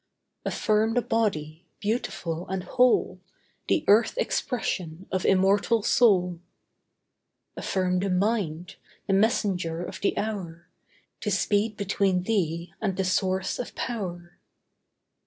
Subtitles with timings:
[0.45, 3.21] Affirm the body, beautiful and whole,
[3.67, 6.39] The earth expression of immortal soul.
[7.55, 10.67] Affirm the mind, the messenger of the hour,
[11.19, 14.39] To speed between thee and the source of power.